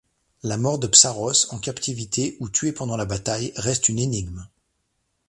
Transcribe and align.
La 0.41 0.57
mort 0.57 0.79
de 0.79 0.87
Psarrós 0.87 1.45
en 1.51 1.59
captivité 1.59 2.35
ou 2.39 2.49
tué 2.49 2.71
pendant 2.71 2.97
la 2.97 3.05
bataille 3.05 3.53
reste 3.55 3.87
une 3.87 3.99
énigme. 3.99 4.47